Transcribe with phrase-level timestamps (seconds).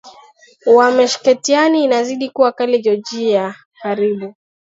[0.65, 4.35] wa Meskhetian linazidi kuwa kali Georgia karibu